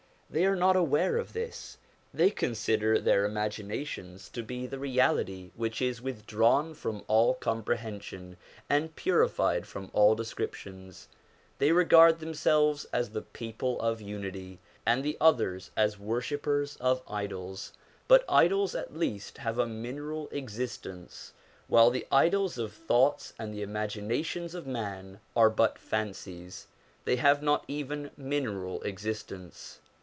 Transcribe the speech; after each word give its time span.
They 0.33 0.45
are 0.45 0.55
not 0.55 0.77
aware 0.77 1.17
of 1.17 1.33
this; 1.33 1.77
they 2.13 2.29
consider 2.29 2.97
their 3.01 3.25
imaginations 3.25 4.29
to 4.29 4.41
be 4.41 4.65
the 4.65 4.79
Reality 4.79 5.51
which 5.55 5.81
is 5.81 6.01
withdrawn 6.01 6.73
from 6.73 7.03
all 7.09 7.33
comprehen 7.35 7.99
sion, 8.01 8.37
and 8.69 8.95
purified 8.95 9.67
from 9.67 9.89
all 9.91 10.15
descriptions. 10.15 11.09
They 11.57 11.73
regard 11.73 12.19
themselves 12.21 12.85
as 12.93 13.09
the 13.09 13.21
people 13.23 13.77
of 13.81 13.99
Unity, 13.99 14.59
and 14.85 15.03
the 15.03 15.17
others 15.19 15.69
as 15.75 15.99
worshippers 15.99 16.77
of 16.77 17.01
idols; 17.09 17.73
but 18.07 18.23
idols 18.29 18.73
at 18.73 18.95
least 18.95 19.39
have 19.39 19.59
a 19.59 19.67
mineral 19.67 20.29
existence, 20.31 21.33
while 21.67 21.89
the 21.89 22.07
idols 22.09 22.57
of 22.57 22.71
thoughts 22.71 23.33
and 23.37 23.53
the 23.53 23.63
imagina 23.63 24.23
tions 24.23 24.55
of 24.55 24.65
man 24.65 25.19
are 25.35 25.49
but 25.49 25.77
fancies; 25.77 26.67
they 27.03 27.17
have 27.17 27.43
not 27.43 27.65
even 27.67 28.11
mineral 28.15 28.81
existence. 28.83 29.79